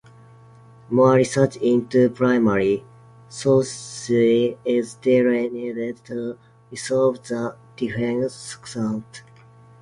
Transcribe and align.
More 0.89 1.11
research 1.13 1.57
into 1.57 2.09
primary 2.09 2.83
sources 3.29 4.49
is 4.65 4.91
still 4.93 5.25
needed 5.29 6.03
to 6.05 6.39
resolve 6.71 7.21
the 7.27 7.55
differing 7.77 8.23
accounts. 8.23 9.21